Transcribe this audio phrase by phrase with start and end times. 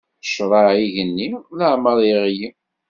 [0.25, 1.27] Ccṛeɛ igenni
[1.57, 2.47] leɛmeṛ iɣli.